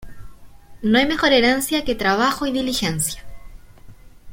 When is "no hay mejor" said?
0.81-1.31